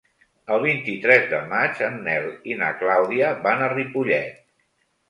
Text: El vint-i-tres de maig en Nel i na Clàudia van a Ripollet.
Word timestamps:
El 0.53 0.61
vint-i-tres 0.63 1.27
de 1.35 1.43
maig 1.53 1.83
en 1.89 2.01
Nel 2.09 2.27
i 2.55 2.59
na 2.63 2.73
Clàudia 2.81 3.31
van 3.47 3.67
a 3.69 3.71
Ripollet. 3.79 4.47